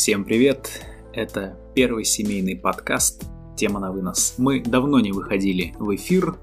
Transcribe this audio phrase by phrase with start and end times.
[0.00, 0.80] Всем привет!
[1.12, 4.36] Это первый семейный подкаст «Тема на вынос».
[4.38, 6.38] Мы давно не выходили в эфир,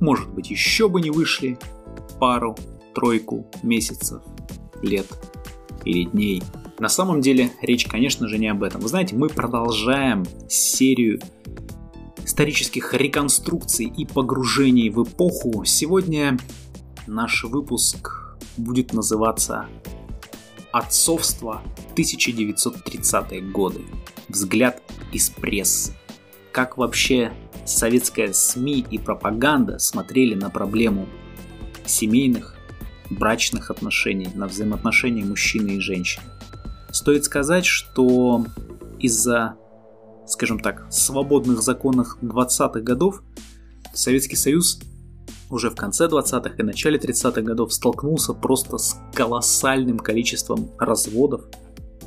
[0.00, 1.58] может быть еще бы не вышли
[2.18, 2.56] пару,
[2.94, 4.22] тройку месяцев,
[4.80, 5.06] лет
[5.84, 6.42] или дней.
[6.78, 8.80] На самом деле речь, конечно же, не об этом.
[8.80, 11.20] Вы знаете, мы продолжаем серию
[12.24, 15.66] исторических реконструкций и погружений в эпоху.
[15.66, 16.38] Сегодня
[17.06, 19.66] наш выпуск будет называться
[20.72, 21.62] «Отцовство
[21.94, 23.82] 1930-е годы.
[24.28, 25.94] Взгляд из прессы.
[26.50, 27.32] Как вообще
[27.66, 31.08] советская СМИ и пропаганда смотрели на проблему
[31.86, 32.56] семейных,
[33.10, 36.24] брачных отношений, на взаимоотношения мужчины и женщины.
[36.90, 38.46] Стоит сказать, что
[38.98, 39.56] из-за,
[40.26, 43.22] скажем так, свободных законов 20-х годов
[43.92, 44.80] Советский Союз
[45.52, 51.42] уже в конце 20-х и начале 30-х годов столкнулся просто с колоссальным количеством разводов,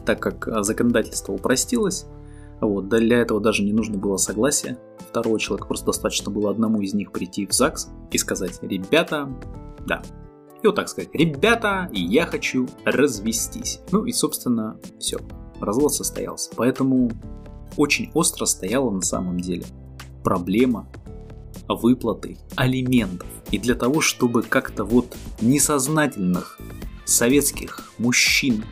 [0.05, 2.05] так как а, законодательство упростилось.
[2.59, 6.93] Вот, для этого даже не нужно было согласия второго человека, просто достаточно было одному из
[6.93, 9.29] них прийти в ЗАГС и сказать, ребята,
[9.85, 10.01] да,
[10.63, 13.81] и вот так сказать, ребята, я хочу развестись.
[13.91, 15.19] Ну и, собственно, все,
[15.59, 16.49] развод состоялся.
[16.55, 17.11] Поэтому
[17.77, 19.65] очень остро стояла на самом деле
[20.23, 20.87] проблема
[21.67, 23.27] выплаты алиментов.
[23.51, 26.59] И для того, чтобы как-то вот несознательных
[27.05, 28.63] советских мужчин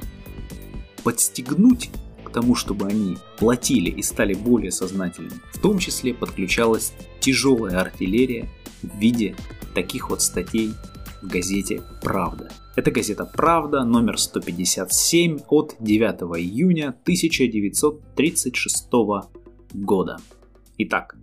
[1.03, 1.89] подстегнуть
[2.23, 8.50] к тому, чтобы они платили и стали более сознательными, в том числе подключалась тяжелая артиллерия
[8.81, 9.35] в виде
[9.73, 10.73] таких вот статей
[11.22, 12.52] в газете «Правда».
[12.75, 18.88] Это газета «Правда», номер 157 от 9 июня 1936
[19.73, 20.17] года.
[20.80, 21.16] Итак,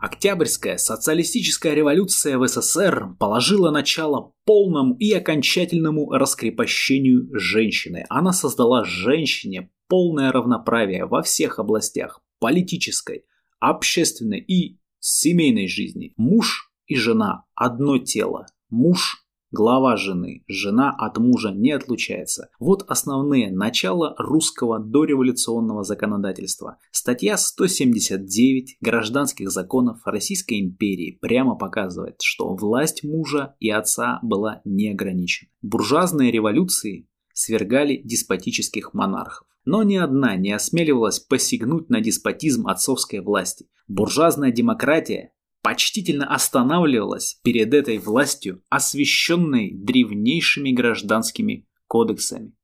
[0.00, 8.04] Октябрьская социалистическая революция в СССР положила начало полному и окончательному раскрепощению женщины.
[8.08, 13.24] Она создала женщине полное равноправие во всех областях политической,
[13.58, 16.12] общественной и семейной жизни.
[16.16, 18.46] Муж и жена– одно тело.
[18.70, 20.44] Муж Глава жены.
[20.46, 22.50] Жена от мужа не отлучается.
[22.60, 26.76] Вот основные начала русского дореволюционного законодательства.
[26.90, 35.48] Статья 179 гражданских законов Российской империи прямо показывает, что власть мужа и отца была неограничена.
[35.62, 39.46] Буржуазные революции свергали деспотических монархов.
[39.64, 43.66] Но ни одна не осмеливалась посягнуть на деспотизм отцовской власти.
[43.86, 45.32] Буржуазная демократия
[45.68, 52.54] почтительно останавливалась перед этой властью, освященной древнейшими гражданскими кодексами.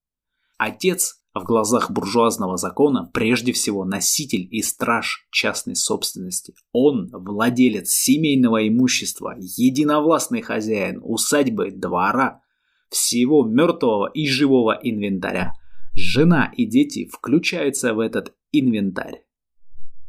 [0.57, 6.55] Отец в глазах буржуазного закона прежде всего носитель и страж частной собственности.
[6.73, 12.41] Он владелец семейного имущества, единовластный хозяин усадьбы, двора,
[12.89, 15.53] всего мертвого и живого инвентаря.
[15.93, 19.27] Жена и дети включаются в этот инвентарь.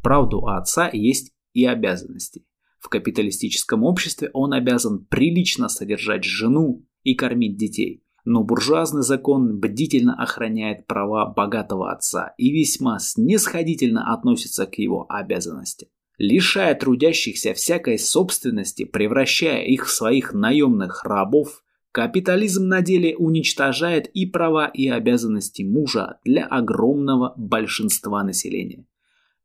[0.02, 2.46] Правду отца есть и обязанности.
[2.86, 8.04] В капиталистическом обществе он обязан прилично содержать жену и кормить детей.
[8.26, 15.90] Но буржуазный закон бдительно охраняет права богатого отца и весьма снисходительно относится к его обязанностям.
[16.20, 24.28] Лишая трудящихся всякой собственности, превращая их в своих наемных рабов, капитализм на деле уничтожает и
[24.28, 28.86] права, и обязанности мужа для огромного большинства населения.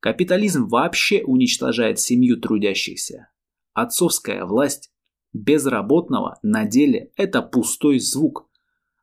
[0.00, 3.28] Капитализм вообще уничтожает семью трудящихся.
[3.74, 4.90] Отцовская власть
[5.34, 8.48] безработного на деле– это пустой звук.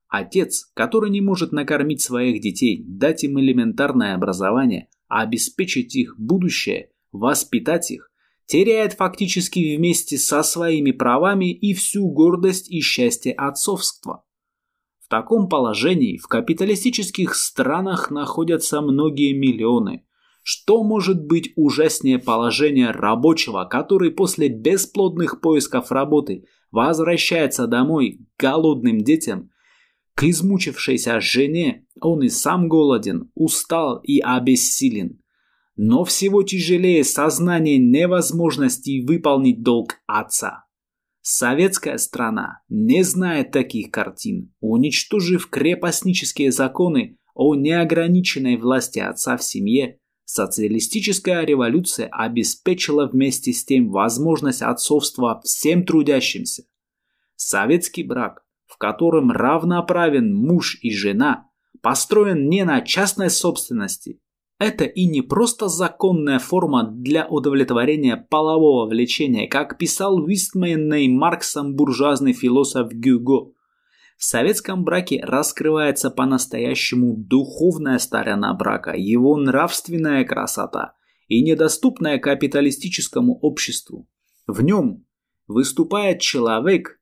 [0.07, 7.91] Отец, который не может накормить своих детей, дать им элементарное образование, обеспечить их будущее, воспитать
[7.91, 8.11] их,
[8.47, 14.23] теряет фактически вместе со своими правами и всю гордость и счастье отцовства.
[14.99, 20.06] В таком положении в капиталистических странах находятся многие миллионы,
[20.49, 28.99] что может быть ужаснее положения рабочего, который после бесплодных поисков работы возвращается домой к голодным
[28.99, 29.49] детям,
[30.15, 35.19] к измучившейся жене, он и сам голоден, устал и обессилен.
[35.75, 40.63] Но всего тяжелее сознание невозможности выполнить долг отца.
[41.19, 50.00] Советская страна не знает таких картин, уничтожив крепостнические законы о неограниченной власти отца в семье,
[50.29, 56.63] Социалистическая революция обеспечила вместе с тем возможность отцовства всем трудящимся.
[57.38, 61.50] Советский брак, в котором равноправен муж и жена,
[61.81, 64.19] построен не на частной собственности.
[64.59, 72.33] Это и не просто законная форма для удовлетворения полового влечения, как писал выстменный Марксом буржуазный
[72.33, 73.53] философ Гюго.
[74.17, 80.93] В советском браке раскрывается по-настоящему духовная сторона брака, его нравственная красота
[81.27, 84.09] и недоступная капиталистическому обществу.
[84.47, 85.05] В нем
[85.45, 86.99] выступает человек,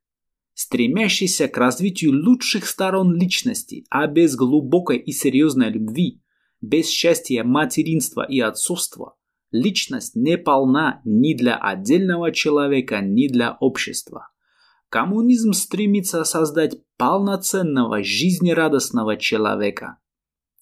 [0.55, 6.21] стремящийся к развитию лучших сторон личности, а без глубокой и серьезной любви,
[6.59, 9.15] без счастья материнства и отцовства,
[9.51, 14.29] личность не полна ни для отдельного человека, ни для общества.
[14.89, 19.97] Коммунизм стремится создать полноценного, жизнерадостного человека.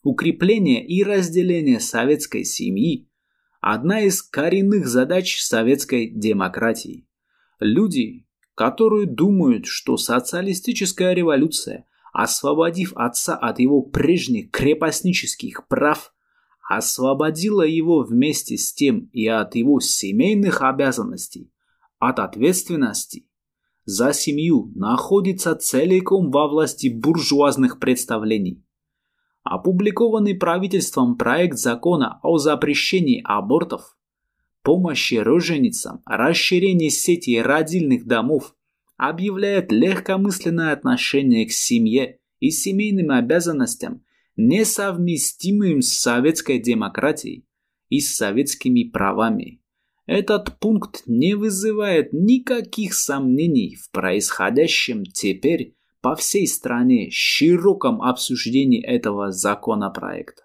[0.04, 3.10] Укрепление и разделение советской семьи–
[3.62, 7.08] одна из коренных задач советской демократии.
[7.60, 16.14] Люди, которые думают, что социалистическая революция, освободив отца от его прежних крепостнических прав,
[16.70, 21.52] освободила его вместе с тем и от его семейных обязанностей,
[22.00, 23.28] от ответственности
[23.85, 28.63] за семью находится целиком во власти буржуазных представлений.
[29.44, 33.97] Опубликованный правительством проект закона о запрещении абортов,
[34.62, 38.56] помощи роженицам, расширении сети родильных домов
[38.95, 44.03] объявляет легкомысленное отношение к семье и семейным обязанностям,
[44.38, 47.45] несовместимым с советской демократией
[47.89, 49.62] и с советскими правами.
[50.05, 59.31] Этот пункт не вызывает никаких сомнений в происходящем теперь по всей стране широком обсуждении этого
[59.31, 60.44] законопроекта.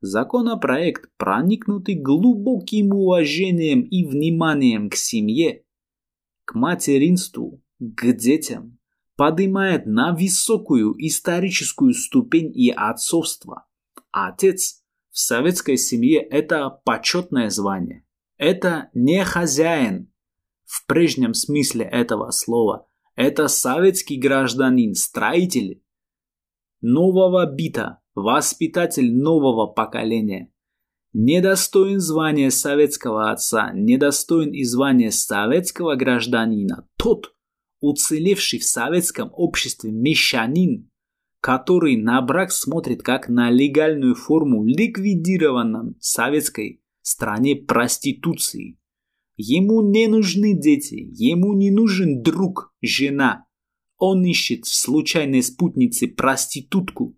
[0.00, 5.64] Законопроект, проникнутый глубоким уважением и вниманием к семье,
[6.44, 8.78] к материнству, к детям,
[9.16, 13.66] поднимает на высокую историческую ступень и отцовство.
[14.12, 18.03] Отец в советской семье– это почетное звание.
[18.36, 20.12] Это не хозяин
[20.64, 22.86] в прежнем смысле этого слова.
[23.14, 25.82] Это советский гражданин, строитель
[26.80, 30.52] нового бита, воспитатель нового поколения.
[31.12, 37.36] Недостоин звания советского отца, недостоин и звания советского гражданина тот,
[37.80, 40.90] уцелевший в советском обществе мещанин,
[41.40, 48.78] который на брак смотрит как на легальную форму ликвидированном советской стране проституции.
[49.36, 53.46] Ему не нужны дети, ему не нужен друг, жена.
[53.98, 57.16] Он ищет в случайной спутнице проститутку.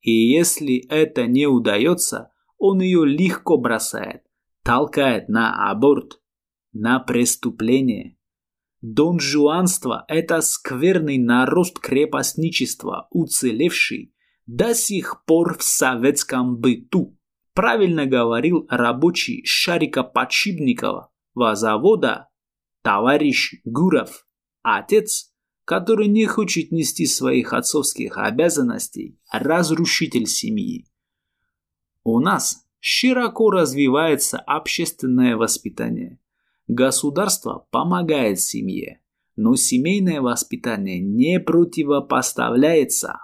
[0.00, 4.22] И если это не удается, он ее легко бросает,
[4.62, 6.20] толкает на аборт,
[6.72, 8.16] на преступление.
[8.82, 14.14] Донжуанство– это скверный нарост крепостничества, уцелевший
[14.46, 17.18] до сих пор в советском быту.
[17.54, 21.12] Правильно говорил рабочий Шарика Подшипникова
[21.54, 22.28] завода
[22.82, 24.26] товарищ Гуров,
[24.62, 25.32] отец,
[25.64, 30.88] который не хочет нести своих отцовских обязанностей, разрушитель семьи.
[32.02, 36.18] У нас широко развивается общественное воспитание.
[36.66, 39.00] Государство помогает семье,
[39.36, 43.20] но семейное воспитание не противопоставляется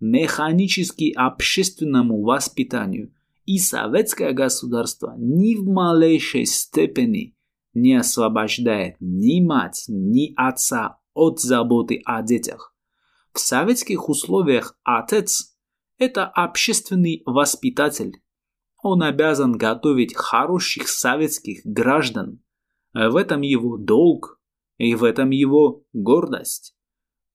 [0.00, 3.12] механически общественному воспитанию
[3.46, 7.36] и советское государство ни в малейшей степени
[7.72, 12.74] не освобождает ни мать, ни отца от заботы о детях.
[13.32, 15.56] В советских условиях отец–
[15.98, 18.22] это общественный воспитатель.
[18.82, 22.42] Он обязан готовить хороших советских граждан.
[22.92, 24.40] В этом его долг
[24.78, 26.75] и в этом его гордость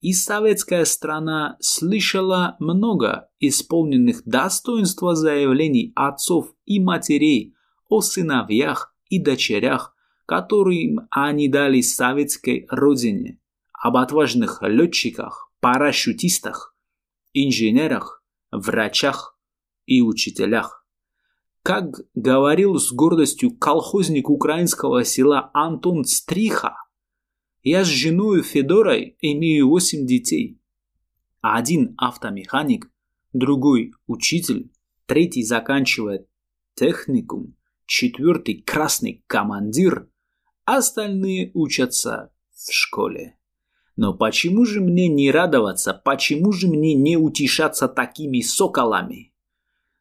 [0.02, 7.54] и советская страна слышала много исполненных достоинства заявлений отцов и матерей
[7.88, 9.94] о сыновьях и дочерях,
[10.26, 13.38] которым они дали советской родине,
[13.72, 16.74] об отважных летчиках, парашютистах,
[17.32, 19.38] инженерах, врачах
[19.86, 20.84] и учителях.
[21.62, 26.74] Как говорил с гордостью колхозник украинского села Антон Стриха,
[27.62, 30.60] я с женой Федорой имею восемь детей.
[31.40, 32.90] Один автомеханик,
[33.32, 34.70] другой учитель,
[35.06, 36.28] третий заканчивает
[36.74, 40.08] техникум, четвертый красный командир,
[40.64, 43.38] остальные учатся в школе.
[43.96, 49.32] Но почему же мне не радоваться, почему же мне не утешаться такими соколами?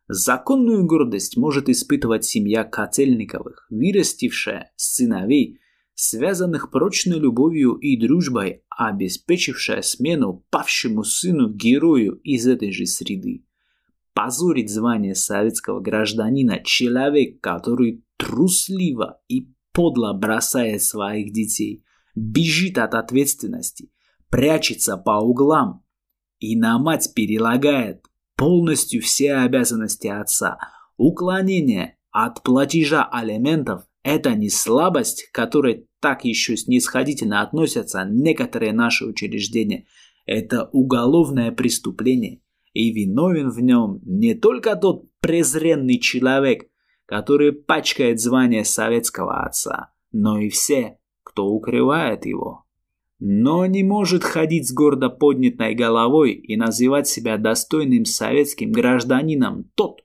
[0.07, 5.60] Законную гордость может испытывать семья Котельниковых, вырастившая сыновей
[6.01, 13.45] связанных прочной любовью и дружбой, обеспечившая смену павшему сыну-герою из этой же среды.
[14.15, 23.91] Позорить звание советского гражданина человек, который трусливо и подло бросает своих детей, бежит от ответственности,
[24.31, 25.85] прячется по углам
[26.39, 30.57] и на мать перелагает полностью все обязанности отца.
[30.97, 39.05] Уклонение от платежа алиментов– это не слабость, к которой так еще снисходительно относятся некоторые наши
[39.05, 39.85] учреждения.
[40.25, 42.41] Это уголовное преступление,
[42.73, 46.67] и виновен в нем не только тот презренный человек,
[47.05, 52.65] который пачкает звание советского отца, но и все, кто укрывает его.
[53.19, 60.01] Но не может ходить с гордо поднятой головой и называть себя достойным советским гражданином тот,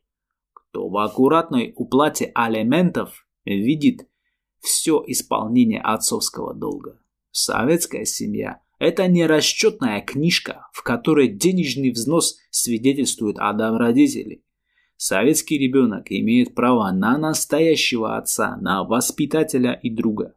[0.53, 4.07] кто в аккуратной уплате алиментов видит
[4.61, 6.99] все исполнение отцовского долга.
[7.31, 14.43] Советская семья– это не расчетная книжка, в которой денежный взнос свидетельствует о добродетели.
[14.97, 20.35] Советский ребенок имеет право на настоящего отца, на воспитателя и друга.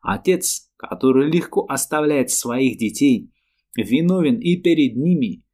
[0.00, 3.30] Отец, который легко оставляет своих детей,
[3.76, 5.44] виновен и перед ними,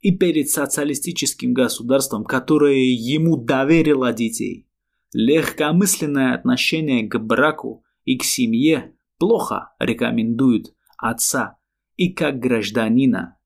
[0.00, 4.69] и перед социалистическим государством, которое ему доверило детей.
[5.12, 11.58] Легкомысленное отношение к браку и к семье плохо рекомендует отца
[11.96, 13.36] и как гражданина.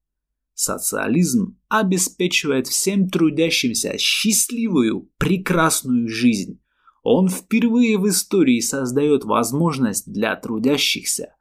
[0.52, 6.60] Социализм обеспечивает всем трудящимся счастливую, прекрасную жизнь.
[7.02, 11.34] Он впервые в истории создает возможность для трудящихся,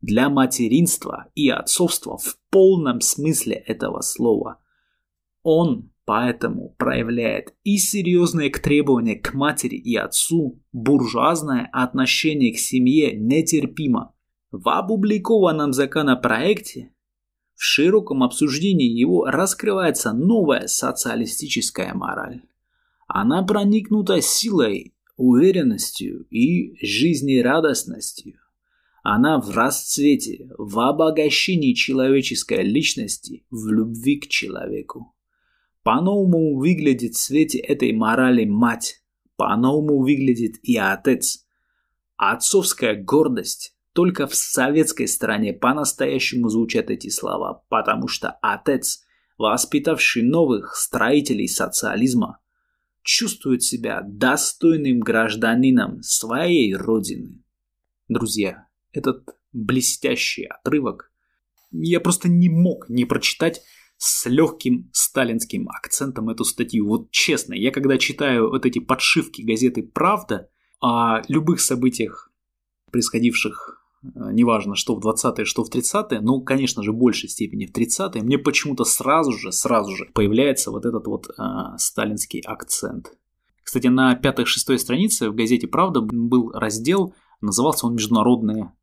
[0.00, 4.60] для материнства и отцовства в полном смысле этого слова.
[5.42, 13.16] Он поэтому проявляет и серьезное к требования к матери и отцу, буржуазное отношение к семье
[13.16, 14.14] нетерпимо.
[14.50, 16.94] В опубликованном законопроекте
[17.54, 22.42] в широком обсуждении его раскрывается новая социалистическая мораль.
[23.06, 28.34] Она проникнута силой уверенностью и жизнерадостностью.
[29.02, 35.13] Она в расцвете, в обогащении человеческой личности, в любви к человеку.
[35.84, 39.02] По-новому выглядит в свете этой морали мать,
[39.36, 41.46] по-новому выглядит и отец.
[42.16, 49.04] Отцовская гордость только в советской стране по-настоящему звучат эти слова, потому что отец,
[49.36, 52.40] воспитавший новых строителей социализма,
[53.02, 57.44] чувствует себя достойным гражданином своей родины.
[58.08, 61.12] Друзья, этот блестящий отрывок
[61.70, 63.60] я просто не мог не прочитать
[63.96, 66.88] с легким сталинским акцентом эту статью.
[66.88, 70.48] Вот честно, я когда читаю вот эти подшивки газеты «Правда»
[70.80, 72.30] о любых событиях,
[72.90, 77.66] происходивших Э, неважно, что в 20-е, что в 30-е, ну, конечно же, в большей степени
[77.66, 81.42] в 30-е, мне почему-то сразу же, сразу же появляется вот этот вот э,
[81.78, 83.16] сталинский акцент.
[83.62, 88.74] Кстати, на пятой-шестой странице в газете «Правда» был раздел, назывался он «Международное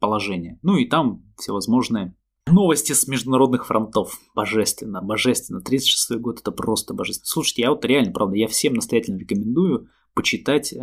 [0.00, 0.58] положение».
[0.62, 2.14] Ну и там всевозможные
[2.50, 4.20] новости с международных фронтов.
[4.34, 5.60] Божественно, божественно.
[5.60, 7.26] 36-й год это просто божественно.
[7.26, 10.78] Слушайте, я вот реально, правда, я всем настоятельно рекомендую почитать э,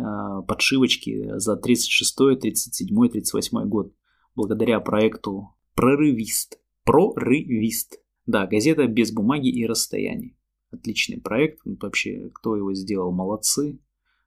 [0.46, 3.92] подшивочки за 36, 37, 38 год
[4.34, 6.60] благодаря проекту «Прорывист».
[6.84, 8.00] «Прорывист».
[8.26, 10.36] Да, газета без бумаги и расстояний.
[10.70, 11.60] Отличный проект.
[11.64, 13.80] Вообще, кто его сделал, молодцы.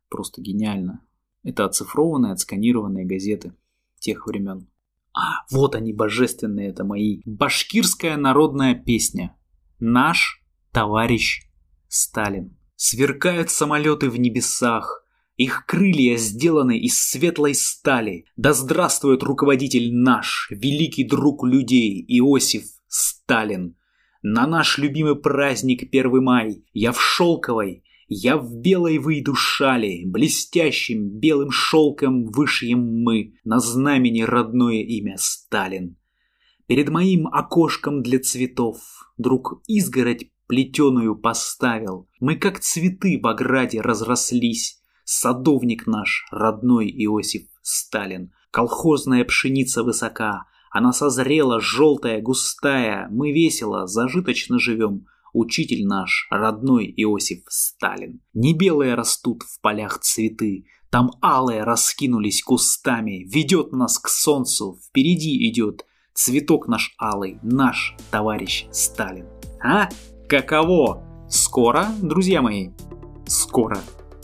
[0.10, 1.06] Просто гениально.
[1.44, 3.54] Это оцифрованные, отсканированные газеты
[4.00, 4.68] тех времен.
[5.14, 7.22] А, вот они, божественные, это мои.
[7.26, 9.36] Башкирская народная песня.
[9.80, 11.48] Наш товарищ
[11.88, 12.58] Сталин.
[12.76, 15.02] Сверкают самолеты в небесах,
[15.38, 18.26] их крылья сделаны из светлой стали.
[18.36, 23.76] Да здравствует руководитель наш, великий друг людей, Иосиф Сталин.
[24.22, 31.08] На наш любимый праздник 1 май я в шелковой, я в белой выйду шали, блестящим
[31.08, 35.96] белым шелком вышьем мы на знамени родное имя Сталин.
[36.68, 38.82] Перед моим окошком для цветов
[39.18, 42.10] друг изгородь плетеную поставил.
[42.20, 44.82] Мы как цветы в ограде разрослись.
[45.06, 48.34] Садовник наш, родной Иосиф Сталин.
[48.52, 50.48] Колхозная пшеница высока.
[50.70, 53.08] Она созрела, желтая, густая.
[53.10, 55.06] Мы весело, зажиточно живем.
[55.34, 58.22] Учитель наш, родной Иосиф Сталин.
[58.34, 63.24] Не белые растут в полях цветы, там алые раскинулись кустами.
[63.24, 69.26] Ведет нас к солнцу, впереди идет цветок наш алый, наш товарищ Сталин.
[69.64, 69.90] А?
[70.28, 71.04] Каково?
[71.30, 72.72] Скоро, друзья мои,
[73.26, 73.80] скоро.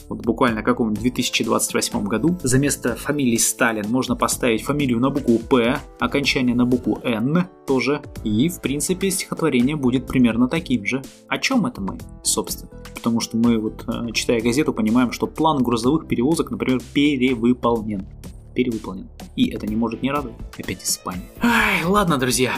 [0.08, 5.78] Вот буквально каком-нибудь 2028 году за место фамилии Сталин можно поставить фамилию на букву П,
[5.98, 8.02] окончание на букву Н тоже.
[8.24, 11.02] И, в принципе, стихотворение будет примерно таким же.
[11.28, 12.70] О чем это мы, собственно?
[12.94, 18.06] Потому что мы, вот, э, читая газету, понимаем, что план грузовых перевозок, например, перевыполнен.
[18.54, 19.08] Перевыполнен.
[19.36, 20.36] И это не может не радовать.
[20.58, 21.28] Опять Испания.
[21.42, 22.54] Ай, ладно, друзья.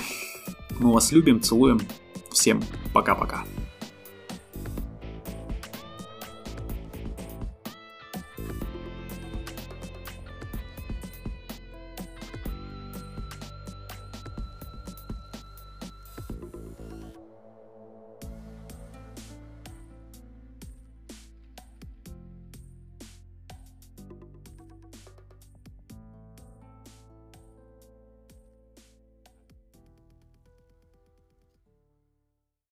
[0.79, 1.81] Мы вас любим, целуем.
[2.31, 2.63] Всем
[2.95, 3.45] пока-пока.